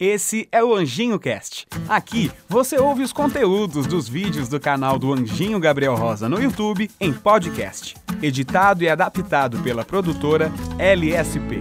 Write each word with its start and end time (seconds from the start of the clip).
Esse 0.00 0.48
é 0.50 0.64
o 0.64 0.74
Anjinho 0.74 1.18
Cast. 1.18 1.66
Aqui 1.86 2.32
você 2.48 2.78
ouve 2.78 3.02
os 3.02 3.12
conteúdos 3.12 3.86
dos 3.86 4.08
vídeos 4.08 4.48
do 4.48 4.58
canal 4.58 4.98
do 4.98 5.12
Anjinho 5.12 5.60
Gabriel 5.60 5.94
Rosa 5.94 6.26
no 6.26 6.40
YouTube 6.40 6.90
em 6.98 7.12
podcast, 7.12 7.94
editado 8.22 8.82
e 8.82 8.88
adaptado 8.88 9.58
pela 9.58 9.84
produtora 9.84 10.50
LSP. 10.78 11.60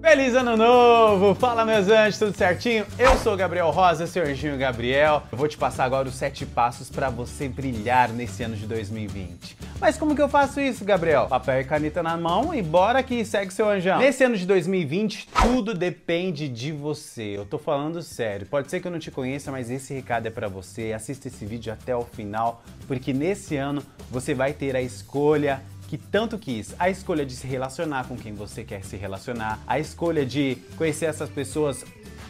Feliz 0.00 0.34
ano 0.34 0.56
novo! 0.56 1.34
Fala 1.34 1.66
meus 1.66 1.88
anjos, 1.88 2.18
tudo 2.18 2.34
certinho? 2.34 2.86
Eu 2.98 3.14
sou 3.18 3.34
o 3.34 3.36
Gabriel 3.36 3.70
Rosa, 3.70 4.06
seu 4.06 4.24
anjinho 4.24 4.56
Gabriel. 4.56 5.22
Eu 5.30 5.36
vou 5.36 5.46
te 5.46 5.58
passar 5.58 5.84
agora 5.84 6.08
os 6.08 6.14
sete 6.14 6.46
passos 6.46 6.88
para 6.88 7.10
você 7.10 7.46
brilhar 7.46 8.08
nesse 8.08 8.42
ano 8.42 8.56
de 8.56 8.66
2020. 8.66 9.54
Mas 9.80 9.96
como 9.96 10.14
que 10.14 10.22
eu 10.22 10.28
faço 10.28 10.60
isso, 10.60 10.84
Gabriel? 10.84 11.26
Papel 11.26 11.60
e 11.60 11.64
caneta 11.64 12.02
na 12.02 12.16
mão 12.16 12.54
e 12.54 12.62
bora 12.62 13.02
que 13.02 13.24
segue 13.24 13.52
seu 13.52 13.68
anjão. 13.68 13.98
Nesse 13.98 14.24
ano 14.24 14.36
de 14.36 14.46
2020, 14.46 15.28
tudo 15.42 15.74
depende 15.74 16.48
de 16.48 16.72
você. 16.72 17.36
Eu 17.36 17.44
tô 17.44 17.58
falando 17.58 18.02
sério. 18.02 18.46
Pode 18.46 18.70
ser 18.70 18.80
que 18.80 18.86
eu 18.86 18.92
não 18.92 18.98
te 18.98 19.10
conheça, 19.10 19.50
mas 19.50 19.70
esse 19.70 19.92
recado 19.92 20.26
é 20.26 20.30
para 20.30 20.48
você. 20.48 20.92
Assista 20.92 21.28
esse 21.28 21.44
vídeo 21.44 21.72
até 21.72 21.94
o 21.96 22.02
final, 22.02 22.62
porque 22.86 23.12
nesse 23.12 23.56
ano 23.56 23.82
você 24.10 24.34
vai 24.34 24.52
ter 24.52 24.76
a 24.76 24.82
escolha 24.82 25.62
que 25.88 25.98
tanto 25.98 26.38
quis. 26.38 26.74
A 26.78 26.88
escolha 26.88 27.26
de 27.26 27.34
se 27.34 27.46
relacionar 27.46 28.08
com 28.08 28.16
quem 28.16 28.32
você 28.32 28.64
quer 28.64 28.82
se 28.82 28.96
relacionar, 28.96 29.58
a 29.66 29.78
escolha 29.78 30.24
de 30.24 30.56
conhecer 30.78 31.04
essas 31.04 31.28
pessoas 31.28 31.84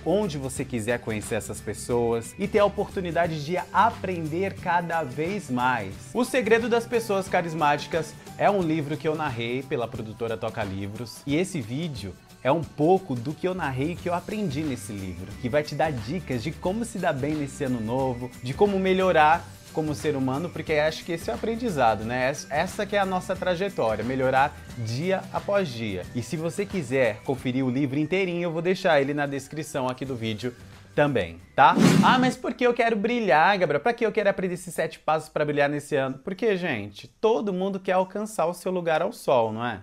onde 0.05 0.39
você 0.39 0.65
quiser 0.65 0.99
conhecer 1.01 1.37
essas 1.37 1.61
pessoas 1.61 2.35
e 2.39 2.49
ter 2.49 2.59
a 2.59 2.65
oportunidade 2.65 3.45
de 3.45 3.57
aprender 3.73 4.55
cada 4.55 5.03
vez 5.03 5.51
mais. 5.51 5.95
O 6.13 6.25
Segredo 6.25 6.69
das 6.69 6.87
Pessoas 6.87 7.29
Carismáticas 7.29 8.15
é 8.39 8.51
um 8.51 8.63
livro 8.63 8.97
que 8.97 9.07
eu 9.07 9.15
narrei 9.15 9.63
pela 9.63 9.87
produtora 9.87 10.37
Toca 10.37 10.63
Livros 10.65 11.23
e 11.27 11.37
esse 11.37 11.61
vídeo 11.61 12.15
é 12.43 12.51
um 12.51 12.63
pouco 12.63 13.15
do 13.15 13.33
que 13.33 13.47
eu 13.47 13.55
narrei 13.55 13.93
e 13.93 13.97
que 13.97 14.09
eu 14.09 14.15
aprendi 14.15 14.63
nesse 14.63 14.93
livro, 14.93 15.27
que 15.41 15.49
vai 15.49 15.63
te 15.63 15.75
dar 15.75 15.93
dicas 15.93 16.43
de 16.43 16.51
como 16.51 16.85
se 16.85 16.99
dar 16.99 17.13
bem 17.13 17.35
nesse 17.35 17.65
ano 17.65 17.81
novo, 17.81 18.31
de 18.43 18.53
como 18.53 18.79
melhorar 18.79 19.47
como 19.73 19.95
ser 19.95 20.17
humano, 20.17 20.49
porque 20.49 20.75
acho 20.75 21.05
que 21.05 21.13
esse 21.13 21.31
é 21.31 21.33
o 21.33 21.37
aprendizado, 21.37 22.05
né? 22.05 22.33
Essa 22.51 22.87
que 22.87 22.97
é 22.97 22.99
a 22.99 23.07
nossa 23.07 23.35
trajetória, 23.35 24.05
melhorar 24.05 24.57
dia 24.79 25.23
após 25.33 25.69
dia. 25.69 26.05
E 26.15 26.23
se 26.23 26.37
você 26.37 26.65
quiser 26.65 27.23
conferir 27.25 27.65
o 27.65 27.71
livro 27.71 27.99
inteirinho, 27.99 28.43
eu 28.43 28.53
vou 28.53 28.63
deixar 28.63 29.01
ele 29.01 29.15
na 29.15 29.27
descrição 29.27 29.89
aqui 29.89 30.05
do 30.05 30.15
vídeo 30.15 30.55
também, 30.95 31.41
tá? 31.57 31.75
Ah, 32.05 32.19
mas 32.19 32.37
por 32.37 32.53
que 32.55 32.67
eu 32.67 32.75
quero 32.75 32.97
brilhar, 32.97 33.59
Gabriel? 33.59 33.81
Para 33.81 33.95
que 33.95 34.05
eu 34.05 34.13
quero 34.13 34.29
aprender 34.29 34.55
esses 34.55 34.75
sete 34.75 34.99
passos 34.99 35.29
para 35.29 35.45
brilhar 35.45 35.69
nesse 35.69 35.97
ano? 35.97 36.19
Porque, 36.19 36.57
gente, 36.57 37.09
todo 37.09 37.53
mundo 37.53 37.81
quer 37.81 37.93
alcançar 37.93 38.47
o 38.47 38.55
seu 38.55 38.71
lugar 38.71 39.03
ao 39.03 39.13
sol, 39.13 39.53
não 39.53 39.65
é? 39.65 39.81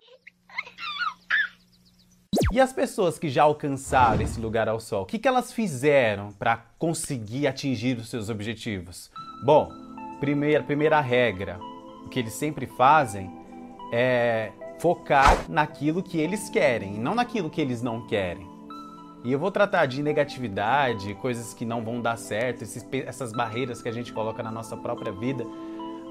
E 2.51 2.59
as 2.59 2.73
pessoas 2.73 3.19
que 3.19 3.29
já 3.29 3.43
alcançaram 3.43 4.21
esse 4.21 4.39
lugar 4.39 4.67
ao 4.67 4.79
sol, 4.79 5.03
o 5.03 5.05
que, 5.05 5.19
que 5.19 5.27
elas 5.27 5.51
fizeram 5.51 6.31
para 6.31 6.57
conseguir 6.77 7.47
atingir 7.47 7.97
os 7.97 8.09
seus 8.09 8.29
objetivos? 8.29 9.11
Bom, 9.41 9.71
primeira, 10.19 10.63
primeira 10.63 10.99
regra, 10.99 11.59
o 12.05 12.09
que 12.09 12.19
eles 12.19 12.33
sempre 12.33 12.65
fazem 12.65 13.31
é 13.91 14.51
focar 14.79 15.49
naquilo 15.49 16.03
que 16.03 16.17
eles 16.17 16.49
querem, 16.49 16.99
não 16.99 17.15
naquilo 17.15 17.49
que 17.49 17.61
eles 17.61 17.81
não 17.81 18.05
querem. 18.05 18.47
E 19.23 19.31
eu 19.31 19.39
vou 19.39 19.51
tratar 19.51 19.85
de 19.85 20.01
negatividade, 20.01 21.13
coisas 21.15 21.53
que 21.53 21.65
não 21.65 21.83
vão 21.83 22.01
dar 22.01 22.17
certo, 22.17 22.63
esses, 22.63 22.85
essas 23.05 23.33
barreiras 23.33 23.81
que 23.81 23.89
a 23.89 23.91
gente 23.91 24.13
coloca 24.13 24.41
na 24.41 24.51
nossa 24.51 24.77
própria 24.77 25.11
vida, 25.11 25.45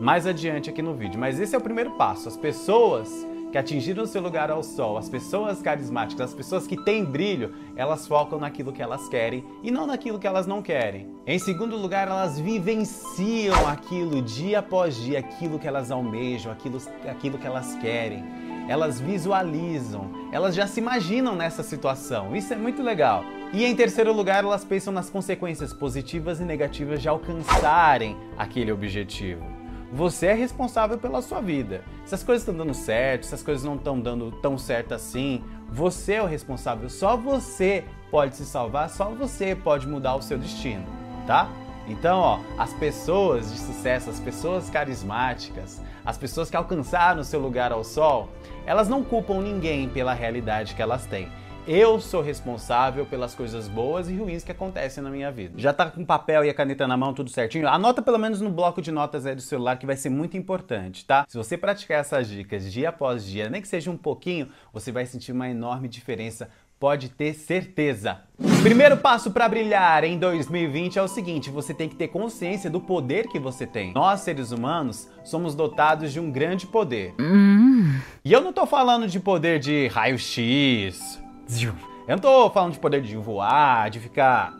mais 0.00 0.26
adiante 0.26 0.68
aqui 0.68 0.82
no 0.82 0.94
vídeo. 0.94 1.18
Mas 1.18 1.40
esse 1.40 1.54
é 1.54 1.58
o 1.58 1.62
primeiro 1.62 1.92
passo. 1.92 2.28
As 2.28 2.36
pessoas 2.36 3.10
que 3.50 3.58
atingiram 3.58 4.06
seu 4.06 4.20
lugar 4.20 4.50
ao 4.50 4.62
sol, 4.62 4.98
as 4.98 5.08
pessoas 5.08 5.62
carismáticas, 5.62 6.30
as 6.30 6.34
pessoas 6.34 6.66
que 6.66 6.76
têm 6.76 7.04
brilho, 7.04 7.54
elas 7.76 8.06
focam 8.06 8.38
naquilo 8.38 8.72
que 8.72 8.82
elas 8.82 9.08
querem 9.08 9.44
e 9.62 9.70
não 9.70 9.86
naquilo 9.86 10.18
que 10.18 10.26
elas 10.26 10.46
não 10.46 10.62
querem. 10.62 11.08
Em 11.26 11.38
segundo 11.38 11.76
lugar, 11.76 12.08
elas 12.08 12.38
vivenciam 12.38 13.66
aquilo 13.66 14.20
dia 14.20 14.58
após 14.58 14.96
dia, 14.96 15.18
aquilo 15.18 15.58
que 15.58 15.66
elas 15.66 15.90
almejam, 15.90 16.52
aquilo, 16.52 16.78
aquilo 17.08 17.38
que 17.38 17.46
elas 17.46 17.74
querem. 17.76 18.24
Elas 18.68 19.00
visualizam, 19.00 20.10
elas 20.30 20.54
já 20.54 20.66
se 20.66 20.78
imaginam 20.78 21.34
nessa 21.34 21.62
situação. 21.62 22.36
Isso 22.36 22.52
é 22.52 22.56
muito 22.56 22.82
legal. 22.82 23.24
E 23.50 23.64
em 23.64 23.74
terceiro 23.74 24.12
lugar, 24.12 24.44
elas 24.44 24.62
pensam 24.62 24.92
nas 24.92 25.08
consequências 25.08 25.72
positivas 25.72 26.38
e 26.38 26.44
negativas 26.44 27.00
de 27.00 27.08
alcançarem 27.08 28.14
aquele 28.36 28.70
objetivo. 28.70 29.57
Você 29.92 30.26
é 30.26 30.34
responsável 30.34 30.98
pela 30.98 31.22
sua 31.22 31.40
vida. 31.40 31.82
Se 32.04 32.14
as 32.14 32.22
coisas 32.22 32.42
estão 32.42 32.54
dando 32.54 32.74
certo, 32.74 33.24
se 33.24 33.34
as 33.34 33.42
coisas 33.42 33.64
não 33.64 33.76
estão 33.76 33.98
dando 33.98 34.30
tão 34.32 34.58
certo 34.58 34.92
assim, 34.92 35.42
você 35.68 36.14
é 36.14 36.22
o 36.22 36.26
responsável. 36.26 36.90
Só 36.90 37.16
você 37.16 37.84
pode 38.10 38.36
se 38.36 38.44
salvar, 38.44 38.90
só 38.90 39.06
você 39.10 39.54
pode 39.54 39.88
mudar 39.88 40.14
o 40.16 40.22
seu 40.22 40.36
destino, 40.36 40.84
tá? 41.26 41.50
Então, 41.88 42.18
ó, 42.18 42.40
as 42.58 42.72
pessoas 42.74 43.50
de 43.50 43.58
sucesso, 43.58 44.10
as 44.10 44.20
pessoas 44.20 44.68
carismáticas, 44.68 45.80
as 46.04 46.18
pessoas 46.18 46.50
que 46.50 46.56
alcançaram 46.56 47.22
o 47.22 47.24
seu 47.24 47.40
lugar 47.40 47.72
ao 47.72 47.82
sol, 47.82 48.28
elas 48.66 48.90
não 48.90 49.02
culpam 49.02 49.40
ninguém 49.40 49.88
pela 49.88 50.12
realidade 50.12 50.74
que 50.74 50.82
elas 50.82 51.06
têm. 51.06 51.30
Eu 51.70 52.00
sou 52.00 52.22
responsável 52.22 53.04
pelas 53.04 53.34
coisas 53.34 53.68
boas 53.68 54.08
e 54.08 54.16
ruins 54.16 54.42
que 54.42 54.50
acontecem 54.50 55.04
na 55.04 55.10
minha 55.10 55.30
vida. 55.30 55.52
Já 55.58 55.70
tá 55.70 55.90
com 55.90 56.00
o 56.00 56.06
papel 56.06 56.42
e 56.42 56.48
a 56.48 56.54
caneta 56.54 56.88
na 56.88 56.96
mão, 56.96 57.12
tudo 57.12 57.28
certinho? 57.28 57.68
Anota 57.68 58.00
pelo 58.00 58.16
menos 58.16 58.40
no 58.40 58.48
bloco 58.48 58.80
de 58.80 58.90
notas 58.90 59.26
aí 59.26 59.34
do 59.34 59.42
celular 59.42 59.76
que 59.76 59.84
vai 59.84 59.94
ser 59.94 60.08
muito 60.08 60.34
importante, 60.34 61.04
tá? 61.04 61.26
Se 61.28 61.36
você 61.36 61.58
praticar 61.58 62.00
essas 62.00 62.26
dicas 62.26 62.72
dia 62.72 62.88
após 62.88 63.22
dia, 63.22 63.50
nem 63.50 63.60
que 63.60 63.68
seja 63.68 63.90
um 63.90 63.98
pouquinho, 63.98 64.48
você 64.72 64.90
vai 64.90 65.04
sentir 65.04 65.30
uma 65.30 65.46
enorme 65.46 65.88
diferença 65.88 66.48
pode 66.80 67.08
ter 67.08 67.34
certeza. 67.34 68.20
Primeiro 68.62 68.96
passo 68.96 69.32
para 69.32 69.48
brilhar 69.48 70.04
em 70.04 70.16
2020 70.16 70.96
é 70.96 71.02
o 71.02 71.08
seguinte: 71.08 71.50
você 71.50 71.74
tem 71.74 71.88
que 71.88 71.96
ter 71.96 72.08
consciência 72.08 72.70
do 72.70 72.80
poder 72.80 73.26
que 73.26 73.38
você 73.38 73.66
tem. 73.66 73.92
Nós, 73.92 74.20
seres 74.20 74.52
humanos, 74.52 75.08
somos 75.24 75.56
dotados 75.56 76.12
de 76.12 76.20
um 76.20 76.30
grande 76.30 76.66
poder. 76.66 77.14
Hum. 77.20 77.98
E 78.24 78.32
eu 78.32 78.40
não 78.40 78.52
tô 78.52 78.64
falando 78.64 79.08
de 79.08 79.18
poder 79.18 79.58
de 79.58 79.88
raio-x, 79.88 81.20
eu 81.50 81.72
não 82.08 82.18
tô 82.18 82.50
falando 82.50 82.72
de 82.72 82.78
poder 82.78 83.02
de 83.02 83.16
voar, 83.16 83.90
de 83.90 84.00
ficar, 84.00 84.54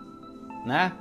né? 0.64 0.92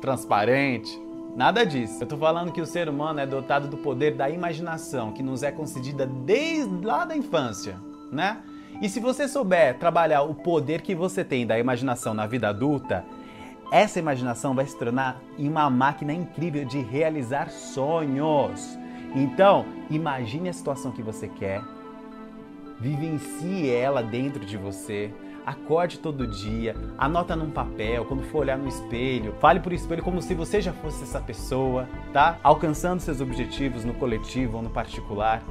Transparente. 0.00 1.00
Nada 1.36 1.64
disso. 1.64 2.02
Eu 2.02 2.06
tô 2.06 2.16
falando 2.16 2.52
que 2.52 2.60
o 2.60 2.66
ser 2.66 2.88
humano 2.88 3.20
é 3.20 3.26
dotado 3.26 3.68
do 3.68 3.76
poder 3.76 4.14
da 4.14 4.30
imaginação, 4.30 5.12
que 5.12 5.22
nos 5.22 5.42
é 5.42 5.50
concedida 5.50 6.06
desde 6.06 6.84
lá 6.84 7.04
da 7.04 7.16
infância, 7.16 7.76
né? 8.10 8.38
E 8.80 8.88
se 8.88 9.00
você 9.00 9.28
souber 9.28 9.78
trabalhar 9.78 10.22
o 10.22 10.34
poder 10.34 10.80
que 10.80 10.94
você 10.94 11.24
tem 11.24 11.46
da 11.46 11.58
imaginação 11.58 12.14
na 12.14 12.26
vida 12.26 12.48
adulta, 12.48 13.04
essa 13.70 13.98
imaginação 13.98 14.54
vai 14.54 14.66
se 14.66 14.78
tornar 14.78 15.20
uma 15.38 15.68
máquina 15.68 16.12
incrível 16.12 16.64
de 16.64 16.80
realizar 16.80 17.50
sonhos. 17.50 18.78
Então, 19.14 19.64
imagine 19.90 20.48
a 20.48 20.52
situação 20.52 20.92
que 20.92 21.02
você 21.02 21.28
quer, 21.28 21.62
vivencie 22.80 23.70
ela 23.70 24.02
dentro 24.02 24.44
de 24.44 24.56
você. 24.56 25.10
Acorde 25.46 25.98
todo 25.98 26.26
dia, 26.26 26.74
anota 26.96 27.36
num 27.36 27.50
papel, 27.50 28.06
quando 28.06 28.22
for 28.22 28.38
olhar 28.38 28.56
no 28.56 28.66
espelho, 28.66 29.34
fale 29.40 29.60
pro 29.60 29.74
espelho 29.74 30.02
como 30.02 30.22
se 30.22 30.34
você 30.34 30.58
já 30.58 30.72
fosse 30.72 31.02
essa 31.02 31.20
pessoa, 31.20 31.86
tá? 32.14 32.38
Alcançando 32.42 33.00
seus 33.00 33.20
objetivos 33.20 33.84
no 33.84 33.92
coletivo 33.92 34.56
ou 34.56 34.62
no 34.62 34.70
particular. 34.70 35.42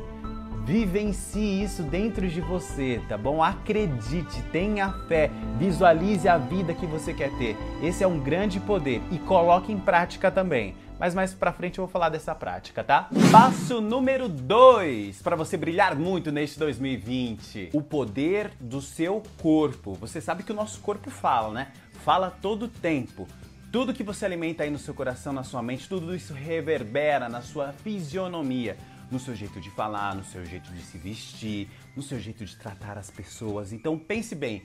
Vivencie 0.65 1.61
isso 1.61 1.83
dentro 1.83 2.27
de 2.27 2.41
você, 2.41 3.01
tá 3.07 3.17
bom? 3.17 3.43
Acredite, 3.43 4.41
tenha 4.51 4.89
fé, 5.07 5.29
visualize 5.59 6.27
a 6.27 6.37
vida 6.39 6.73
que 6.73 6.87
você 6.87 7.13
quer 7.13 7.29
ter. 7.37 7.55
Esse 7.81 8.03
é 8.03 8.07
um 8.07 8.17
grande 8.17 8.59
poder 8.59 8.99
e 9.11 9.19
coloque 9.19 9.71
em 9.71 9.77
prática 9.77 10.31
também 10.31 10.73
mas 11.03 11.13
mais 11.13 11.33
pra 11.33 11.51
frente 11.51 11.79
eu 11.79 11.85
vou 11.85 11.91
falar 11.91 12.07
dessa 12.07 12.33
prática, 12.33 12.81
tá? 12.81 13.09
Passo 13.29 13.81
número 13.81 14.29
2 14.29 15.21
para 15.21 15.35
você 15.35 15.57
brilhar 15.57 15.97
muito 15.97 16.31
neste 16.31 16.57
2020: 16.57 17.71
o 17.73 17.81
poder 17.81 18.53
do 18.57 18.81
seu 18.81 19.21
corpo. 19.41 19.95
Você 19.95 20.21
sabe 20.21 20.43
que 20.43 20.53
o 20.53 20.55
nosso 20.55 20.79
corpo 20.79 21.09
fala, 21.09 21.53
né? 21.53 21.73
Fala 22.05 22.31
todo 22.31 22.69
tempo. 22.69 23.27
Tudo 23.69 23.93
que 23.93 24.01
você 24.01 24.23
alimenta 24.23 24.63
aí 24.63 24.69
no 24.69 24.79
seu 24.79 24.93
coração, 24.93 25.33
na 25.33 25.43
sua 25.43 25.61
mente, 25.61 25.89
tudo 25.89 26.15
isso 26.15 26.33
reverbera 26.33 27.27
na 27.27 27.41
sua 27.41 27.73
fisionomia, 27.73 28.77
no 29.11 29.19
seu 29.19 29.35
jeito 29.35 29.59
de 29.59 29.69
falar, 29.71 30.15
no 30.15 30.23
seu 30.23 30.45
jeito 30.45 30.71
de 30.71 30.81
se 30.83 30.97
vestir, 30.97 31.69
no 31.97 32.01
seu 32.01 32.17
jeito 32.17 32.45
de 32.45 32.55
tratar 32.55 32.97
as 32.97 33.11
pessoas. 33.11 33.73
Então 33.73 33.99
pense 33.99 34.33
bem, 34.33 34.63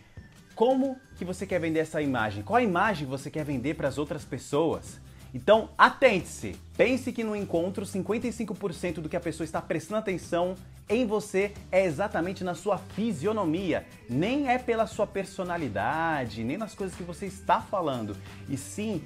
como 0.54 0.96
que 1.16 1.24
você 1.24 1.44
quer 1.44 1.58
vender 1.58 1.80
essa 1.80 2.00
imagem? 2.00 2.44
Qual 2.44 2.58
a 2.58 2.62
imagem 2.62 3.08
você 3.08 3.28
quer 3.28 3.44
vender 3.44 3.74
para 3.74 3.88
as 3.88 3.98
outras 3.98 4.24
pessoas? 4.24 5.00
Então, 5.38 5.70
atente-se. 5.79 6.56
Pense 6.76 7.12
que 7.12 7.23
no 7.23 7.37
encontro, 7.37 7.87
55% 7.87 8.94
do 8.94 9.08
que 9.08 9.17
a 9.17 9.20
pessoa 9.20 9.44
está 9.44 9.62
prestando 9.62 10.00
atenção 10.00 10.56
em 10.88 11.06
você 11.06 11.52
é 11.70 11.85
exatamente 11.85 12.43
na 12.43 12.56
sua 12.56 12.76
fisionomia. 12.76 13.87
Nem 14.11 14.49
é 14.49 14.58
pela 14.58 14.85
sua 14.85 15.06
personalidade, 15.06 16.43
nem 16.43 16.58
nas 16.58 16.75
coisas 16.75 16.96
que 16.96 17.05
você 17.05 17.26
está 17.26 17.61
falando, 17.61 18.17
e 18.49 18.56
sim 18.56 19.00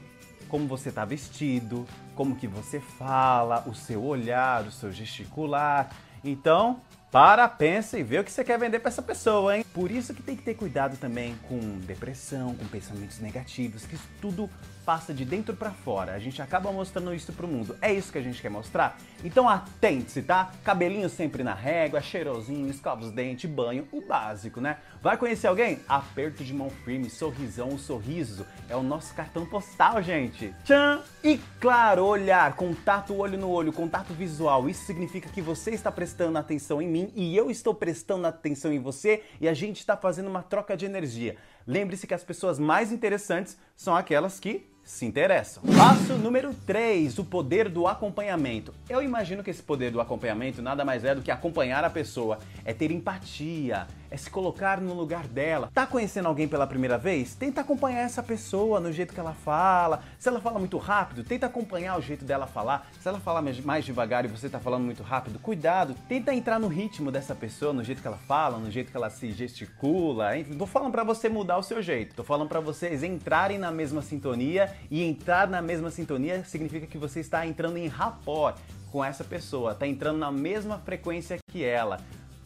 como 0.49 0.67
você 0.67 0.89
está 0.89 1.05
vestido, 1.05 1.87
como 2.15 2.35
que 2.35 2.47
você 2.47 2.81
fala, 2.81 3.65
o 3.67 3.75
seu 3.75 4.03
olhar, 4.03 4.63
o 4.63 4.71
seu 4.71 4.91
gesticular. 4.91 5.95
Então, 6.25 6.81
para, 7.11 7.47
pensa 7.47 7.99
e 7.99 8.03
vê 8.03 8.21
o 8.21 8.25
que 8.25 8.33
você 8.33 8.43
quer 8.43 8.59
vender 8.59 8.79
para 8.79 8.89
essa 8.89 9.03
pessoa, 9.03 9.59
hein? 9.59 9.62
Por 9.73 9.91
isso 9.91 10.13
que 10.13 10.23
tem 10.23 10.37
que 10.37 10.43
ter 10.43 10.55
cuidado 10.55 10.97
também 10.99 11.35
com 11.49 11.59
depressão, 11.81 12.55
com 12.55 12.67
pensamentos 12.67 13.19
negativos, 13.21 13.87
que 13.87 13.95
isso 13.95 14.09
tudo 14.21 14.51
passa 14.85 15.15
de 15.15 15.25
dentro 15.25 15.55
para 15.55 15.71
fora. 15.71 16.13
A 16.13 16.19
gente 16.19 16.43
acaba 16.43 16.71
mostrando 16.73 17.15
isso 17.15 17.33
pro 17.33 17.49
mundo. 17.49 17.77
É 17.81 17.93
isso 17.93 18.13
que 18.13 18.19
a 18.19 18.23
gente 18.23 18.43
quer 18.43 18.51
mostrar? 18.51 18.99
Então 19.25 19.49
atente-se, 19.49 20.23
tá? 20.23 20.53
Cabelinho 20.65 21.09
sempre 21.09 21.43
na 21.43 21.55
régua, 21.55 22.01
cheirosinho, 22.01 22.69
escova 22.69 23.03
os 23.03 23.13
dentes, 23.13 23.49
banho, 23.51 23.87
o 23.93 24.01
básico, 24.01 24.61
né? 24.61 24.79
Vai 25.01 25.17
conhecer 25.17 25.47
alguém? 25.47 25.81
Aperto 25.89 26.45
de 26.45 26.53
mão 26.53 26.71
firme, 26.85 27.09
sorrisão, 27.09 27.79
sorriso. 27.79 28.47
É 28.69 28.77
o 28.77 28.83
nosso 28.83 29.15
cartão 29.15 29.47
postal, 29.47 30.03
gente. 30.03 30.55
Tchan! 30.65 31.01
E 31.23 31.41
claro, 31.61 32.05
olhar, 32.05 32.55
contato 32.55 33.15
olho 33.15 33.39
no 33.39 33.49
olho, 33.49 33.73
contato 33.73 34.13
visual. 34.13 34.69
Isso 34.69 34.85
significa 34.85 35.29
que 35.29 35.41
você 35.41 35.71
está 35.71 35.91
prestando 35.91 36.39
atenção 36.39 36.83
em 36.83 36.89
mim 36.89 37.13
e 37.15 37.37
eu 37.37 37.51
estou 37.51 37.75
prestando 37.75 38.27
atenção 38.27 38.73
em 38.73 38.81
você 38.81 39.23
e 39.41 39.49
a 39.49 39.55
está 39.71 39.97
fazendo 39.97 40.29
uma 40.29 40.43
troca 40.43 40.77
de 40.77 40.85
energia. 40.85 41.37
Lembre-se 41.67 42.07
que 42.07 42.15
as 42.15 42.25
pessoas 42.25 42.59
mais 42.59 42.91
interessantes 42.91 43.57
são 43.77 43.95
aquelas 43.95 44.41
que 44.41 44.67
se 44.83 45.07
interessam. 45.07 45.63
Passo 45.77 46.15
número 46.15 46.53
3, 46.67 47.19
o 47.19 47.25
poder 47.25 47.69
do 47.69 47.87
acompanhamento. 47.87 48.75
Eu 48.89 49.01
imagino 49.01 49.43
que 49.43 49.51
esse 49.51 49.63
poder 49.63 49.93
do 49.93 50.01
acompanhamento 50.01 50.61
nada 50.61 50.85
mais 50.85 51.05
é 51.05 51.15
do 51.15 51.23
que 51.23 51.31
acompanhar 51.31 51.85
a 51.85 51.91
pessoa, 51.91 52.39
é 52.65 52.75
ter 52.75 52.91
empatia, 52.91 53.87
é 54.13 54.17
se 54.19 54.29
colocar 54.29 54.79
no 54.79 54.93
lugar 54.93 55.27
dela. 55.27 55.71
Tá 55.73 55.87
conhecendo 55.87 56.29
alguém 56.29 56.47
pela 56.47 56.67
primeira 56.67 56.99
vez? 56.99 57.35
Tenta 57.35 57.63
acompanhar 57.63 58.01
essa 58.01 58.23
pessoa 58.23 58.79
no 58.79 58.93
jeito 58.93 59.15
que 59.15 59.19
ela 59.19 59.33
fala. 59.33 60.03
Se 60.19 60.29
ela 60.29 60.39
fala 60.39 60.59
muito 60.59 60.77
rápido, 60.77 61.25
tenta 61.25 61.47
acompanhar 61.47 61.99
o 61.99 62.03
jeito 62.03 62.23
dela 62.23 62.47
falar. 62.47 62.91
Se 63.01 63.09
ela 63.09 63.19
fala 63.19 63.43
mais 63.65 63.85
devagar 63.87 64.27
e 64.27 64.29
você 64.29 64.51
tá 64.51 64.61
falando 64.61 64.85
muito 64.85 65.03
rápido, 65.03 65.39
cuidado. 65.39 65.95
Tenta 66.07 66.35
entrar 66.35 66.61
no 66.61 66.69
ritmo 66.69 67.11
dessa 67.11 67.35
pessoa, 67.35 67.73
no 67.73 67.83
jeito 67.83 68.03
que 68.03 68.07
ela 68.07 68.19
fala, 68.19 68.59
no 68.59 68.71
jeito 68.71 68.91
que 68.91 68.97
ela 68.99 69.09
se 69.09 69.33
gesticula. 69.33 70.37
Enfim, 70.37 70.59
tô 70.59 70.67
falando 70.67 70.93
para 70.93 71.05
você 71.05 71.31
mudar 71.31 71.57
o 71.57 71.63
seu 71.63 71.81
jeito. 71.81 72.15
Tô 72.15 72.23
falando 72.23 72.51
para 72.51 72.61
vocês 72.61 73.03
entrarem 73.03 73.57
na 73.57 73.71
mesma 73.71 74.03
sintonia 74.03 74.71
e 74.91 75.03
entrar 75.03 75.49
na 75.49 75.63
mesma 75.63 75.91
sintonia 75.91 76.45
significa 76.45 76.87
que 76.87 76.99
você 76.99 77.21
está 77.21 77.47
entrando 77.47 77.79
em 77.79 77.87
rapport 77.87 78.59
com 78.91 79.03
essa 79.03 79.25
pessoa, 79.25 79.75
tá 79.75 79.87
entrando 79.87 80.19
na 80.19 80.31
mesma 80.31 80.77
frequência 80.79 81.39
que 81.51 81.65
ela 81.65 81.99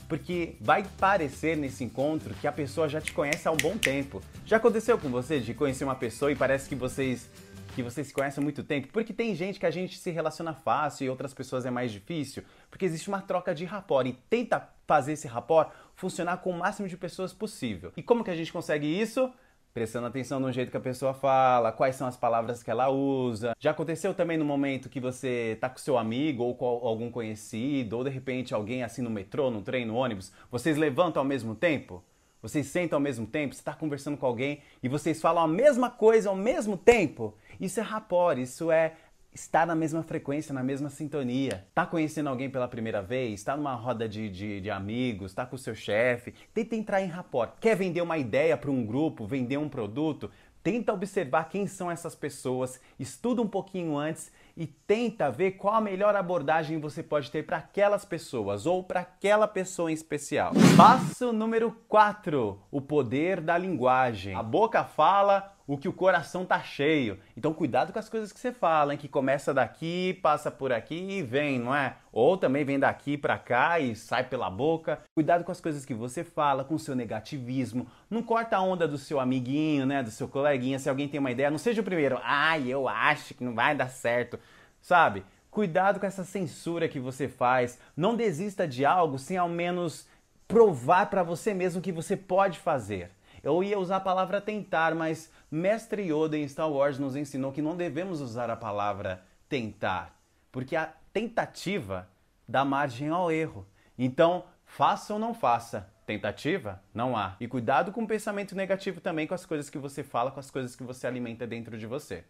porque 0.09 0.57
vai 0.61 0.85
parecer 0.99 1.57
nesse 1.57 1.85
encontro 1.85 2.35
que 2.35 2.47
a 2.47 2.53
pessoa 2.53 2.89
já 2.89 3.01
te 3.01 3.13
conhece 3.13 3.47
há 3.49 3.51
um 3.51 3.57
bom 3.57 3.77
tempo. 3.77 4.23
Já 4.45 4.57
aconteceu 4.57 4.99
com 4.99 5.09
você 5.09 5.41
de 5.41 5.55
conhecer 5.55 5.85
uma 5.85 5.95
pessoa 5.95 6.31
e 6.31 6.37
parece 6.37 6.69
que 6.69 6.75
vocês 6.75 7.29
que 7.75 7.83
vocês 7.83 8.07
se 8.07 8.15
conhecem 8.15 8.41
há 8.41 8.43
muito 8.43 8.65
tempo? 8.65 8.89
Porque 8.91 9.13
tem 9.13 9.35
gente 9.35 9.61
que 9.61 9.67
a 9.67 9.71
gente 9.71 9.99
se 9.99 10.11
relaciona 10.11 10.55
fácil 10.55 11.05
e 11.05 11.11
outras 11.11 11.35
pessoas 11.35 11.67
é 11.67 11.71
mais 11.71 11.93
difícil, 11.93 12.43
porque 12.71 12.87
existe 12.87 13.07
uma 13.09 13.21
troca 13.21 13.55
de 13.55 13.67
rapport 13.67 14.07
e 14.07 14.15
tenta 14.31 14.67
fazer 14.87 15.13
esse 15.13 15.29
rapport 15.29 15.71
funcionar 15.95 16.39
com 16.39 16.51
o 16.51 16.59
máximo 16.59 16.89
de 16.89 16.97
pessoas 16.97 17.35
possível. 17.35 17.93
E 17.95 18.03
como 18.03 18.25
que 18.25 18.31
a 18.31 18.35
gente 18.35 18.51
consegue 18.51 18.87
isso? 18.87 19.31
Prestando 19.77 20.07
atenção 20.07 20.41
no 20.41 20.51
jeito 20.51 20.71
que 20.71 20.77
a 20.79 20.81
pessoa 20.81 21.13
fala, 21.13 21.71
quais 21.71 21.97
são 21.97 22.07
as 22.07 22.17
palavras 22.17 22.63
que 22.63 22.71
ela 22.71 22.89
usa. 22.89 23.53
Já 23.61 23.73
aconteceu 23.73 24.15
também 24.15 24.39
no 24.39 24.45
momento 24.45 24.89
que 24.89 24.99
você 24.99 25.59
tá 25.61 25.69
com 25.69 25.77
seu 25.77 25.99
amigo 25.99 26.43
ou 26.43 26.55
com 26.55 26.65
algum 26.65 27.11
conhecido, 27.11 27.99
ou 27.99 28.03
de 28.03 28.09
repente 28.09 28.55
alguém 28.55 28.83
assim 28.83 29.03
no 29.03 29.11
metrô, 29.11 29.51
no 29.51 29.61
trem, 29.61 29.85
no 29.85 29.95
ônibus, 29.95 30.33
vocês 30.51 30.79
levantam 30.79 31.21
ao 31.21 31.29
mesmo 31.29 31.55
tempo? 31.55 32.03
Vocês 32.41 32.69
sentam 32.69 32.97
ao 32.97 33.03
mesmo 33.03 33.27
tempo, 33.27 33.55
você 33.55 33.61
está 33.61 33.75
conversando 33.75 34.17
com 34.17 34.25
alguém 34.25 34.63
e 34.83 34.89
vocês 34.89 35.21
falam 35.21 35.45
a 35.45 35.49
mesma 35.49 35.91
coisa 35.91 36.31
ao 36.31 36.37
mesmo 36.37 36.79
tempo? 36.79 37.35
Isso 37.61 37.79
é 37.79 37.83
rapport, 37.83 38.39
isso 38.39 38.71
é 38.71 38.95
está 39.37 39.67
na 39.67 39.75
mesma 39.75 40.03
frequência, 40.03 40.55
na 40.55 40.63
mesma 40.63 40.89
sintonia. 40.89 41.67
Tá 41.75 41.85
conhecendo 41.85 42.31
alguém 42.31 42.49
pela 42.49 42.67
primeira 42.67 43.03
vez? 43.03 43.35
Está 43.35 43.55
numa 43.55 43.75
roda 43.75 44.09
de, 44.09 44.31
de, 44.31 44.63
de 44.63 44.71
amigos? 44.71 45.31
Está 45.31 45.45
com 45.45 45.57
o 45.57 45.59
seu 45.59 45.75
chefe? 45.75 46.33
Tenta 46.55 46.75
entrar 46.75 47.03
em 47.03 47.07
rapport. 47.07 47.53
Quer 47.61 47.77
vender 47.77 48.01
uma 48.01 48.17
ideia 48.17 48.57
para 48.57 48.71
um 48.71 48.85
grupo? 48.85 49.27
Vender 49.27 49.59
um 49.59 49.69
produto? 49.69 50.31
Tenta 50.63 50.93
observar 50.93 51.51
quem 51.51 51.67
são 51.69 51.89
essas 51.89 52.15
pessoas, 52.17 52.81
estuda 52.99 53.41
um 53.41 53.47
pouquinho 53.47 53.97
antes 53.97 54.33
e 54.57 54.67
tenta 54.67 55.31
ver 55.31 55.53
qual 55.53 55.75
a 55.75 55.81
melhor 55.81 56.17
abordagem 56.17 56.81
você 56.81 57.05
pode 57.05 57.31
ter 57.31 57.47
para 57.47 57.59
aquelas 57.59 58.05
pessoas 58.05 58.67
ou 58.67 58.83
para 58.83 59.01
aquela 59.01 59.47
pessoa 59.47 59.93
em 59.93 59.95
especial. 59.95 60.53
Passo 60.77 61.33
número 61.33 61.71
4: 61.87 62.59
o 62.69 62.81
poder 62.81 63.41
da 63.41 63.57
linguagem. 63.57 64.35
A 64.35 64.43
boca 64.43 64.83
fala, 64.83 65.56
o 65.67 65.77
que 65.77 65.89
o 65.89 65.93
coração 65.93 66.45
tá 66.45 66.61
cheio. 66.61 67.19
Então 67.37 67.53
cuidado 67.53 67.93
com 67.93 67.99
as 67.99 68.09
coisas 68.09 68.33
que 68.33 68.39
você 68.39 68.53
fala, 68.53 68.93
hein? 68.93 68.99
que 68.99 69.09
começa 69.09 69.53
daqui, 69.53 70.15
passa 70.23 70.51
por 70.51 70.73
aqui 70.73 70.95
e 70.95 71.23
vem, 71.23 71.59
não 71.59 71.75
é? 71.75 71.97
Ou 72.13 72.37
também 72.37 72.65
vem 72.65 72.79
daqui 72.79 73.19
para 73.19 73.37
cá 73.39 73.81
e 73.81 73.95
sai 73.97 74.25
pela 74.25 74.49
boca. 74.49 75.01
Cuidado 75.15 75.45
com 75.45 75.53
as 75.53 75.61
coisas 75.61 75.85
que 75.85 75.95
você 75.95 76.23
fala, 76.23 76.65
com 76.65 76.75
o 76.75 76.79
seu 76.79 76.95
negativismo. 76.95 77.87
Não 78.09 78.23
corta 78.23 78.57
a 78.57 78.63
onda 78.63 78.87
do 78.87 78.97
seu 78.97 79.19
amiguinho, 79.19 79.85
né, 79.85 80.03
do 80.03 80.11
seu 80.11 80.29
coleguinha, 80.29 80.79
se 80.79 80.89
alguém 80.89 81.09
tem 81.09 81.21
uma 81.21 81.31
ideia, 81.31 81.51
não 81.51 81.59
seja 81.59 81.81
o 81.81 81.85
primeiro. 81.85 82.19
Ai, 82.23 82.69
eu 82.69 82.89
acho 82.89 83.35
que 83.35 83.45
não 83.45 83.55
vai 83.55 83.75
dar 83.75 83.89
certo. 83.89 84.39
Sabe? 84.81 85.25
Cuidado 85.51 85.99
com 85.99 86.07
essa 86.07 86.23
censura 86.23 86.89
que 86.89 87.01
você 87.01 87.29
faz. 87.29 87.79
Não 87.97 88.15
desista 88.15 88.69
de 88.69 88.85
algo 88.85 89.19
sem 89.19 89.37
ao 89.37 89.49
menos 89.49 90.07
provar 90.47 91.07
para 91.07 91.23
você 91.23 91.53
mesmo 91.53 91.83
que 91.83 91.91
você 91.91 92.17
pode 92.17 92.59
fazer. 92.59 93.11
Eu 93.43 93.63
ia 93.63 93.79
usar 93.79 93.97
a 93.97 94.01
palavra 94.01 94.41
tentar, 94.41 94.95
mas 94.95 95.31
Mestre 95.51 96.03
Yoda 96.03 96.37
em 96.37 96.49
Star 96.49 96.71
Wars 96.71 96.99
nos 96.99 97.17
ensinou 97.17 97.53
que 97.53 97.63
não 97.63 97.77
devemos 97.77 98.21
usar 98.21 98.51
a 98.51 98.57
palavra 98.57 99.23
tentar, 99.49 100.19
porque 100.51 100.75
a 100.75 100.93
tentativa 101.13 102.09
dá 102.49 102.65
margem 102.65 103.09
ao 103.09 103.31
erro. 103.31 103.67
Então, 103.99 104.45
faça 104.65 105.15
ou 105.15 105.19
não 105.19 105.33
faça, 105.33 105.89
tentativa 106.07 106.83
não 106.93 107.17
há. 107.17 107.37
E 107.41 107.49
cuidado 107.49 107.93
com 107.93 108.03
o 108.03 108.07
pensamento 108.07 108.55
negativo 108.55 109.01
também 109.01 109.27
com 109.27 109.35
as 109.35 109.47
coisas 109.47 109.71
que 109.71 109.79
você 109.79 110.03
fala, 110.03 110.31
com 110.31 110.41
as 110.41 110.51
coisas 110.51 110.77
que 110.77 110.83
você 110.83 111.07
alimenta 111.07 111.47
dentro 111.47 111.79
de 111.79 111.87
você. 111.87 112.25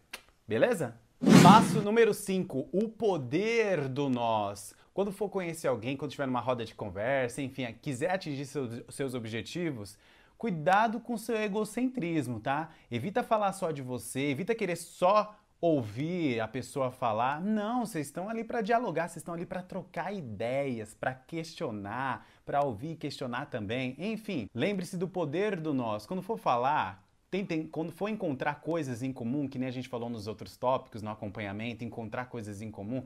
Beleza? 0.47 0.95
Passo 1.43 1.81
número 1.81 2.13
5, 2.13 2.69
o 2.71 2.87
poder 2.89 3.87
do 3.87 4.07
nós. 4.07 4.75
Quando 4.93 5.11
for 5.11 5.29
conhecer 5.29 5.67
alguém, 5.67 5.97
quando 5.97 6.11
estiver 6.11 6.25
numa 6.25 6.39
roda 6.39 6.63
de 6.65 6.73
conversa, 6.73 7.41
enfim, 7.41 7.71
quiser 7.81 8.11
atingir 8.11 8.45
seus, 8.45 8.81
seus 8.89 9.13
objetivos, 9.13 9.97
Cuidado 10.37 10.99
com 10.99 11.17
seu 11.17 11.35
egocentrismo, 11.35 12.39
tá? 12.39 12.69
Evita 12.91 13.23
falar 13.23 13.53
só 13.53 13.71
de 13.71 13.81
você, 13.81 14.29
evita 14.29 14.53
querer 14.53 14.75
só 14.75 15.35
ouvir 15.59 16.39
a 16.39 16.47
pessoa 16.47 16.91
falar. 16.91 17.41
Não, 17.41 17.85
vocês 17.85 18.07
estão 18.07 18.29
ali 18.29 18.43
para 18.43 18.61
dialogar, 18.61 19.07
vocês 19.07 19.17
estão 19.17 19.33
ali 19.33 19.45
para 19.45 19.63
trocar 19.63 20.13
ideias, 20.13 20.93
para 20.93 21.13
questionar, 21.13 22.27
para 22.45 22.61
ouvir 22.61 22.91
e 22.91 22.95
questionar 22.95 23.47
também. 23.47 23.95
Enfim, 23.97 24.47
lembre-se 24.53 24.97
do 24.97 25.07
poder 25.07 25.59
do 25.59 25.73
nós. 25.73 26.05
Quando 26.05 26.21
for 26.21 26.37
falar, 26.37 27.03
tentem, 27.31 27.67
quando 27.67 27.91
for 27.91 28.07
encontrar 28.07 28.61
coisas 28.61 29.01
em 29.01 29.11
comum, 29.11 29.47
que 29.47 29.57
nem 29.57 29.67
a 29.67 29.71
gente 29.71 29.89
falou 29.89 30.09
nos 30.09 30.27
outros 30.27 30.55
tópicos, 30.55 31.01
no 31.01 31.09
acompanhamento, 31.09 31.83
encontrar 31.83 32.25
coisas 32.25 32.61
em 32.61 32.69
comum, 32.69 33.03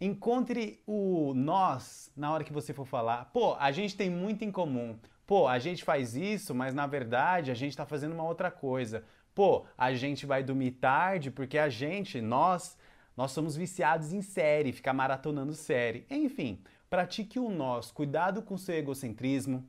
encontre 0.00 0.80
o 0.86 1.34
nós 1.34 2.10
na 2.16 2.32
hora 2.32 2.44
que 2.44 2.52
você 2.52 2.72
for 2.72 2.86
falar. 2.86 3.26
Pô, 3.26 3.54
a 3.56 3.70
gente 3.70 3.96
tem 3.96 4.08
muito 4.08 4.44
em 4.44 4.50
comum 4.50 4.98
pô, 5.28 5.46
a 5.46 5.58
gente 5.58 5.84
faz 5.84 6.16
isso, 6.16 6.54
mas 6.54 6.72
na 6.72 6.86
verdade 6.86 7.50
a 7.50 7.54
gente 7.54 7.72
está 7.72 7.84
fazendo 7.84 8.14
uma 8.14 8.24
outra 8.24 8.50
coisa. 8.50 9.04
Pô, 9.34 9.66
a 9.76 9.92
gente 9.92 10.24
vai 10.24 10.42
dormir 10.42 10.70
tarde 10.70 11.30
porque 11.30 11.58
a 11.58 11.68
gente, 11.68 12.18
nós, 12.22 12.78
nós 13.14 13.30
somos 13.32 13.54
viciados 13.54 14.14
em 14.14 14.22
série, 14.22 14.72
ficar 14.72 14.94
maratonando 14.94 15.52
série. 15.52 16.06
Enfim, 16.10 16.62
pratique 16.88 17.38
o 17.38 17.50
nós. 17.50 17.90
Cuidado 17.92 18.40
com 18.40 18.54
o 18.54 18.58
seu 18.58 18.74
egocentrismo. 18.74 19.68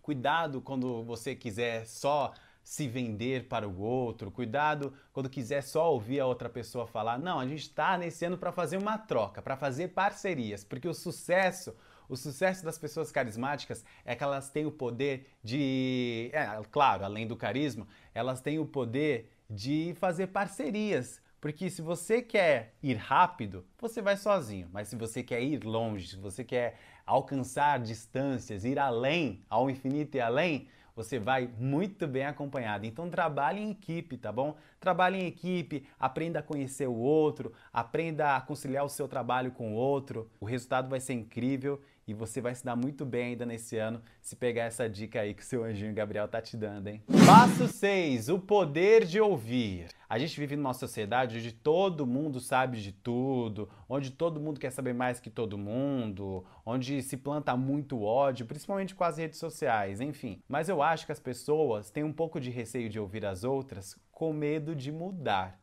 Cuidado 0.00 0.60
quando 0.60 1.02
você 1.02 1.34
quiser 1.34 1.86
só 1.86 2.32
se 2.62 2.86
vender 2.86 3.48
para 3.48 3.68
o 3.68 3.80
outro. 3.80 4.30
Cuidado 4.30 4.94
quando 5.12 5.28
quiser 5.28 5.62
só 5.64 5.92
ouvir 5.92 6.20
a 6.20 6.26
outra 6.26 6.48
pessoa 6.48 6.86
falar. 6.86 7.18
Não, 7.18 7.40
a 7.40 7.46
gente 7.48 7.62
está 7.62 7.98
nesse 7.98 8.24
ano 8.24 8.38
para 8.38 8.52
fazer 8.52 8.76
uma 8.76 8.96
troca, 8.96 9.42
para 9.42 9.56
fazer 9.56 9.88
parcerias, 9.88 10.62
porque 10.62 10.86
o 10.86 10.94
sucesso 10.94 11.74
o 12.08 12.16
sucesso 12.16 12.64
das 12.64 12.78
pessoas 12.78 13.10
carismáticas 13.10 13.84
é 14.04 14.14
que 14.14 14.22
elas 14.22 14.50
têm 14.50 14.66
o 14.66 14.72
poder 14.72 15.28
de. 15.42 16.30
É, 16.32 16.46
claro, 16.70 17.04
além 17.04 17.26
do 17.26 17.36
carisma, 17.36 17.86
elas 18.14 18.40
têm 18.40 18.58
o 18.58 18.66
poder 18.66 19.30
de 19.48 19.94
fazer 19.98 20.28
parcerias. 20.28 21.22
Porque 21.40 21.68
se 21.68 21.82
você 21.82 22.22
quer 22.22 22.74
ir 22.82 22.94
rápido, 22.94 23.66
você 23.78 24.00
vai 24.00 24.16
sozinho. 24.16 24.66
Mas 24.72 24.88
se 24.88 24.96
você 24.96 25.22
quer 25.22 25.42
ir 25.42 25.62
longe, 25.62 26.08
se 26.08 26.16
você 26.16 26.42
quer 26.42 26.78
alcançar 27.04 27.78
distâncias, 27.80 28.64
ir 28.64 28.78
além, 28.78 29.44
ao 29.50 29.68
infinito 29.68 30.16
e 30.16 30.20
além, 30.22 30.68
você 30.96 31.18
vai 31.18 31.50
muito 31.58 32.06
bem 32.06 32.24
acompanhado. 32.24 32.86
Então 32.86 33.10
trabalhe 33.10 33.60
em 33.60 33.70
equipe, 33.70 34.16
tá 34.16 34.30
bom? 34.32 34.56
Trabalhe 34.80 35.18
em 35.18 35.26
equipe, 35.26 35.86
aprenda 35.98 36.38
a 36.38 36.42
conhecer 36.42 36.86
o 36.86 36.94
outro, 36.94 37.52
aprenda 37.72 38.36
a 38.36 38.40
conciliar 38.40 38.84
o 38.84 38.88
seu 38.88 39.08
trabalho 39.08 39.50
com 39.50 39.74
o 39.74 39.76
outro. 39.76 40.30
O 40.40 40.44
resultado 40.44 40.88
vai 40.88 41.00
ser 41.00 41.14
incrível 41.14 41.80
e 42.06 42.14
você 42.14 42.40
vai 42.40 42.54
se 42.54 42.64
dar 42.64 42.76
muito 42.76 43.04
bem 43.04 43.28
ainda 43.28 43.46
nesse 43.46 43.76
ano 43.78 44.02
se 44.20 44.36
pegar 44.36 44.64
essa 44.64 44.88
dica 44.88 45.20
aí 45.20 45.34
que 45.34 45.42
o 45.42 45.44
seu 45.44 45.64
anjinho 45.64 45.94
Gabriel 45.94 46.28
tá 46.28 46.40
te 46.40 46.56
dando, 46.56 46.88
hein? 46.88 47.02
Passo 47.26 47.66
6, 47.66 48.28
o 48.28 48.38
poder 48.38 49.04
de 49.04 49.20
ouvir. 49.20 49.88
A 50.08 50.18
gente 50.18 50.38
vive 50.38 50.54
numa 50.54 50.74
sociedade 50.74 51.38
onde 51.38 51.52
todo 51.52 52.06
mundo 52.06 52.40
sabe 52.40 52.80
de 52.80 52.92
tudo, 52.92 53.68
onde 53.88 54.10
todo 54.10 54.40
mundo 54.40 54.60
quer 54.60 54.70
saber 54.70 54.92
mais 54.92 55.18
que 55.18 55.30
todo 55.30 55.58
mundo, 55.58 56.44
onde 56.64 57.02
se 57.02 57.16
planta 57.16 57.56
muito 57.56 58.02
ódio, 58.02 58.46
principalmente 58.46 58.94
com 58.94 59.04
as 59.04 59.18
redes 59.18 59.38
sociais, 59.38 60.00
enfim. 60.00 60.42
Mas 60.48 60.68
eu 60.68 60.82
acho 60.82 61.06
que 61.06 61.12
as 61.12 61.20
pessoas 61.20 61.90
têm 61.90 62.04
um 62.04 62.12
pouco 62.12 62.38
de 62.38 62.50
receio 62.50 62.88
de 62.88 63.00
ouvir 63.00 63.24
as 63.24 63.44
outras 63.44 63.98
com 64.12 64.32
medo 64.32 64.74
de 64.74 64.92
mudar. 64.92 65.60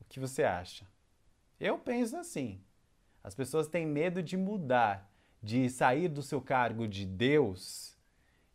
O 0.00 0.04
que 0.04 0.20
você 0.20 0.42
acha? 0.42 0.86
Eu 1.58 1.78
penso 1.78 2.16
assim. 2.16 2.60
As 3.24 3.34
pessoas 3.34 3.66
têm 3.66 3.84
medo 3.84 4.22
de 4.22 4.36
mudar, 4.36 5.10
de 5.46 5.70
sair 5.70 6.08
do 6.08 6.22
seu 6.22 6.40
cargo 6.40 6.88
de 6.88 7.06
Deus 7.06 7.96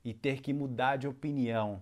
e 0.04 0.14
ter 0.14 0.42
que 0.42 0.52
mudar 0.52 0.98
de 0.98 1.08
opinião 1.08 1.82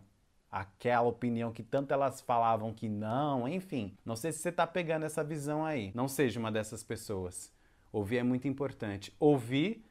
aquela 0.51 1.07
opinião 1.07 1.51
que 1.51 1.63
tanto 1.63 1.91
elas 1.91 2.21
falavam 2.21 2.71
que 2.71 2.87
não, 2.87 3.47
enfim. 3.47 3.97
Não 4.05 4.15
sei 4.15 4.31
se 4.31 4.39
você 4.39 4.49
está 4.49 4.67
pegando 4.67 5.05
essa 5.05 5.23
visão 5.23 5.65
aí. 5.65 5.91
Não 5.95 6.07
seja 6.07 6.39
uma 6.39 6.51
dessas 6.51 6.83
pessoas. 6.83 7.51
Ouvir 7.91 8.17
é 8.17 8.23
muito 8.23 8.47
importante. 8.47 9.11
Ouvir 9.19 9.83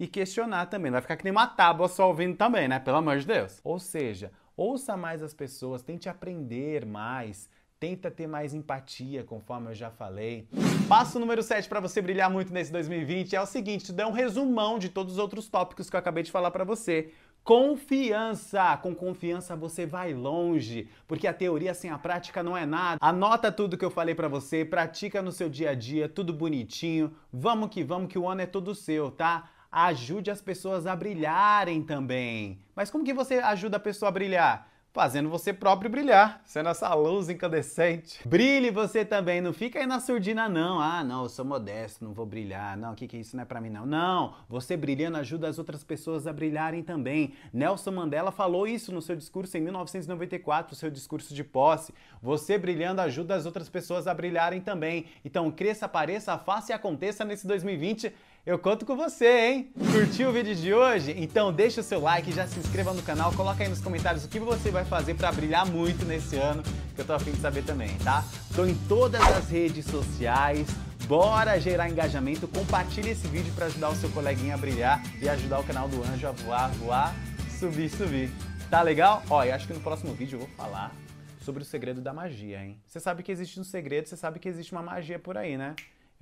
e 0.00 0.06
questionar 0.06 0.66
também. 0.66 0.90
Não 0.90 0.96
vai 0.96 1.02
ficar 1.02 1.16
que 1.16 1.24
nem 1.24 1.30
uma 1.30 1.46
tábua 1.46 1.86
só 1.86 2.08
ouvindo 2.08 2.36
também, 2.36 2.66
né? 2.66 2.78
Pelo 2.78 2.96
amor 2.96 3.18
de 3.18 3.26
Deus. 3.26 3.60
Ou 3.62 3.78
seja, 3.78 4.32
ouça 4.56 4.96
mais 4.96 5.22
as 5.22 5.34
pessoas, 5.34 5.82
tente 5.82 6.08
aprender 6.08 6.86
mais, 6.86 7.50
tenta 7.84 8.10
ter 8.10 8.26
mais 8.26 8.54
empatia, 8.54 9.22
conforme 9.22 9.70
eu 9.70 9.74
já 9.74 9.90
falei. 9.90 10.48
Passo 10.88 11.18
número 11.18 11.42
7 11.42 11.68
para 11.68 11.80
você 11.80 12.00
brilhar 12.00 12.30
muito 12.30 12.50
nesse 12.50 12.72
2020 12.72 13.36
é 13.36 13.42
o 13.42 13.44
seguinte, 13.44 13.84
te 13.84 13.92
dá 13.92 14.08
um 14.08 14.10
resumão 14.10 14.78
de 14.78 14.88
todos 14.88 15.12
os 15.12 15.18
outros 15.18 15.50
tópicos 15.50 15.90
que 15.90 15.94
eu 15.94 16.00
acabei 16.00 16.22
de 16.22 16.30
falar 16.30 16.50
para 16.50 16.64
você. 16.64 17.12
Confiança! 17.42 18.74
Com 18.78 18.94
confiança 18.94 19.54
você 19.54 19.84
vai 19.84 20.14
longe, 20.14 20.88
porque 21.06 21.26
a 21.26 21.34
teoria 21.34 21.74
sem 21.74 21.90
a 21.90 21.98
prática 21.98 22.42
não 22.42 22.56
é 22.56 22.64
nada. 22.64 22.96
Anota 23.02 23.52
tudo 23.52 23.76
que 23.76 23.84
eu 23.84 23.90
falei 23.90 24.14
para 24.14 24.28
você, 24.28 24.64
pratica 24.64 25.20
no 25.20 25.30
seu 25.30 25.50
dia 25.50 25.72
a 25.72 25.74
dia, 25.74 26.08
tudo 26.08 26.32
bonitinho. 26.32 27.14
Vamos 27.30 27.68
que 27.68 27.84
vamos 27.84 28.08
que 28.08 28.18
o 28.18 28.26
ano 28.26 28.40
é 28.40 28.46
todo 28.46 28.74
seu, 28.74 29.10
tá? 29.10 29.50
Ajude 29.70 30.30
as 30.30 30.40
pessoas 30.40 30.86
a 30.86 30.96
brilharem 30.96 31.82
também. 31.82 32.60
Mas 32.74 32.90
como 32.90 33.04
que 33.04 33.12
você 33.12 33.34
ajuda 33.34 33.76
a 33.76 33.80
pessoa 33.80 34.08
a 34.08 34.12
brilhar? 34.12 34.73
Fazendo 34.94 35.28
você 35.28 35.52
próprio 35.52 35.90
brilhar, 35.90 36.40
sendo 36.44 36.68
essa 36.68 36.94
luz 36.94 37.28
incandescente. 37.28 38.20
Brilhe 38.24 38.70
você 38.70 39.04
também, 39.04 39.40
não 39.40 39.52
fica 39.52 39.80
aí 39.80 39.86
na 39.86 39.98
surdina 39.98 40.48
não. 40.48 40.78
Ah, 40.80 41.02
não, 41.02 41.24
eu 41.24 41.28
sou 41.28 41.44
modesto, 41.44 42.04
não 42.04 42.12
vou 42.12 42.24
brilhar. 42.24 42.76
Não, 42.76 42.92
o 42.92 42.94
que 42.94 43.08
que 43.08 43.16
é 43.16 43.20
isso 43.20 43.34
não 43.34 43.42
é 43.42 43.44
para 43.44 43.60
mim 43.60 43.70
não. 43.70 43.84
Não, 43.84 44.34
você 44.48 44.76
brilhando 44.76 45.18
ajuda 45.18 45.48
as 45.48 45.58
outras 45.58 45.82
pessoas 45.82 46.28
a 46.28 46.32
brilharem 46.32 46.80
também. 46.80 47.34
Nelson 47.52 47.90
Mandela 47.90 48.30
falou 48.30 48.68
isso 48.68 48.92
no 48.92 49.02
seu 49.02 49.16
discurso 49.16 49.58
em 49.58 49.62
1994, 49.62 50.76
seu 50.76 50.92
discurso 50.92 51.34
de 51.34 51.42
posse. 51.42 51.92
Você 52.22 52.56
brilhando 52.56 53.00
ajuda 53.00 53.34
as 53.34 53.46
outras 53.46 53.68
pessoas 53.68 54.06
a 54.06 54.14
brilharem 54.14 54.60
também. 54.60 55.06
Então 55.24 55.50
cresça, 55.50 55.86
apareça, 55.86 56.38
faça 56.38 56.70
e 56.70 56.74
aconteça 56.74 57.24
nesse 57.24 57.48
2020 57.48 58.14
eu 58.46 58.58
conto 58.58 58.84
com 58.84 58.94
você, 58.94 59.26
hein? 59.26 59.72
Curtiu 59.90 60.28
o 60.28 60.32
vídeo 60.32 60.54
de 60.54 60.74
hoje? 60.74 61.14
Então 61.16 61.50
deixa 61.50 61.80
o 61.80 61.84
seu 61.84 61.98
like, 61.98 62.30
já 62.30 62.46
se 62.46 62.58
inscreva 62.58 62.92
no 62.92 63.02
canal, 63.02 63.32
coloca 63.32 63.62
aí 63.62 63.70
nos 63.70 63.80
comentários 63.80 64.22
o 64.26 64.28
que 64.28 64.38
você 64.38 64.70
vai 64.70 64.84
fazer 64.84 65.14
para 65.14 65.32
brilhar 65.32 65.64
muito 65.64 66.04
nesse 66.04 66.36
ano, 66.36 66.62
que 66.94 67.00
eu 67.00 67.06
tô 67.06 67.14
afim 67.14 67.30
de 67.30 67.38
saber 67.38 67.64
também, 67.64 67.96
tá? 67.98 68.22
Tô 68.54 68.66
em 68.66 68.74
todas 68.86 69.22
as 69.22 69.48
redes 69.48 69.86
sociais, 69.86 70.68
bora 71.06 71.58
gerar 71.58 71.88
engajamento, 71.88 72.46
compartilhe 72.46 73.10
esse 73.10 73.26
vídeo 73.28 73.50
para 73.54 73.64
ajudar 73.64 73.88
o 73.88 73.96
seu 73.96 74.10
coleguinha 74.10 74.54
a 74.54 74.58
brilhar 74.58 75.02
e 75.22 75.26
ajudar 75.26 75.60
o 75.60 75.64
canal 75.64 75.88
do 75.88 76.02
Anjo 76.02 76.26
a 76.26 76.32
voar, 76.32 76.68
voar, 76.72 77.14
subir, 77.58 77.88
subir. 77.88 78.30
Tá 78.68 78.82
legal? 78.82 79.22
Ó, 79.30 79.42
eu 79.42 79.54
acho 79.54 79.66
que 79.66 79.72
no 79.72 79.80
próximo 79.80 80.12
vídeo 80.12 80.36
eu 80.36 80.40
vou 80.40 80.50
falar 80.50 80.94
sobre 81.40 81.62
o 81.62 81.66
segredo 81.66 82.02
da 82.02 82.12
magia, 82.12 82.62
hein? 82.62 82.78
Você 82.86 83.00
sabe 83.00 83.22
que 83.22 83.32
existe 83.32 83.58
um 83.58 83.64
segredo, 83.64 84.06
você 84.06 84.18
sabe 84.18 84.38
que 84.38 84.50
existe 84.50 84.72
uma 84.72 84.82
magia 84.82 85.18
por 85.18 85.38
aí, 85.38 85.56
né? 85.56 85.74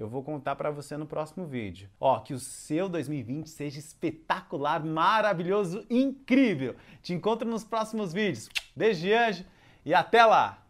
Eu 0.02 0.08
vou 0.08 0.24
contar 0.24 0.56
para 0.56 0.68
você 0.68 0.96
no 0.96 1.06
próximo 1.06 1.46
vídeo. 1.46 1.88
Ó, 2.00 2.18
que 2.18 2.34
o 2.34 2.38
seu 2.40 2.88
2020 2.88 3.48
seja 3.48 3.78
espetacular, 3.78 4.84
maravilhoso, 4.84 5.86
incrível. 5.88 6.74
Te 7.00 7.14
encontro 7.14 7.48
nos 7.48 7.62
próximos 7.62 8.12
vídeos. 8.12 8.48
Beijo 8.74 9.00
de 9.00 9.12
anjo 9.12 9.44
e 9.84 9.94
até 9.94 10.24
lá! 10.24 10.61